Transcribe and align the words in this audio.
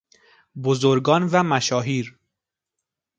بزرگان 0.63 1.27
و 1.31 1.43
مشاهیر 1.43 2.19